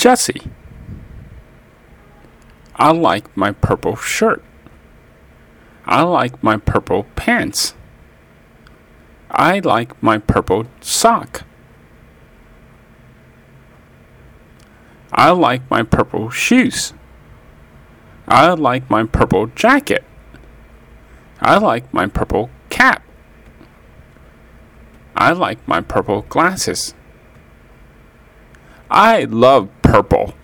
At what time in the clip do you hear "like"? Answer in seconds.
2.90-3.36, 6.04-6.42, 9.58-10.02, 15.32-15.70, 18.54-18.88, 21.58-21.92, 25.32-25.68